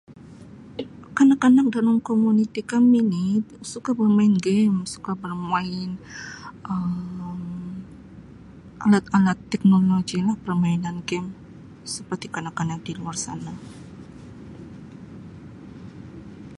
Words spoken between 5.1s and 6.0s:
bermain